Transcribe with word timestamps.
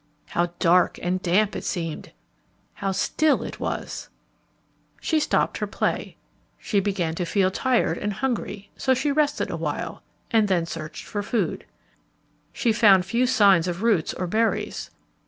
How 0.29 0.47
dark 0.57 0.97
and 1.03 1.21
damp 1.21 1.55
it 1.55 1.63
seemed! 1.63 2.11
How 2.73 2.91
still 2.91 3.43
it 3.43 3.59
was! 3.59 4.09
She 4.99 5.19
stopped 5.19 5.59
her 5.59 5.67
play. 5.67 6.17
She 6.57 6.79
began 6.79 7.13
to 7.13 7.23
feel 7.23 7.51
tired 7.51 7.99
and 7.99 8.13
hungry; 8.13 8.71
so 8.75 8.95
she 8.95 9.11
rested 9.11 9.51
a 9.51 9.57
while, 9.57 10.01
and 10.31 10.47
then 10.47 10.65
searched 10.65 11.05
for 11.05 11.21
food. 11.21 11.65
She 12.51 12.73
found 12.73 13.05
few 13.05 13.27
signs 13.27 13.67
of 13.67 13.83
roots 13.83 14.11
or 14.15 14.25
berries. 14.25 14.89